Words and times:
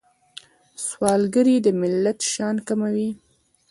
سوالګري 0.85 1.55
د 1.65 1.67
ملت 1.81 2.19
شان 2.33 2.55
کموي 2.67 3.09